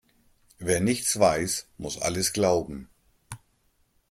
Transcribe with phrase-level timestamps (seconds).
[0.57, 2.89] Wer nichts weiß, muss alles glauben.